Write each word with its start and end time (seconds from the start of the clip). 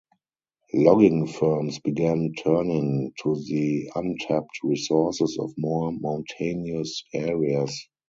Logging 0.73 1.27
firms 1.27 1.77
began 1.77 2.33
turning 2.33 3.13
to 3.21 3.35
the 3.35 3.91
untapped 3.93 4.63
resources 4.63 5.37
of 5.39 5.53
more 5.59 5.91
mountainous 5.91 7.03
areas. 7.13 7.87